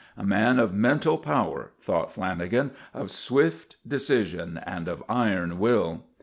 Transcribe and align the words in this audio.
A 0.17 0.23
man 0.23 0.57
of 0.57 0.73
mental 0.73 1.15
power, 1.15 1.73
thought 1.79 2.15
Lanagan; 2.15 2.71
of 2.91 3.11
swift 3.11 3.75
decision 3.87 4.59
and 4.65 4.87
of 4.87 5.03
iron 5.07 5.59
will. 5.59 6.05